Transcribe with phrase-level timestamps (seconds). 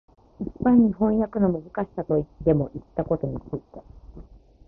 [0.39, 3.83] 一般に飜訳のむずかしさとでもいったことについて、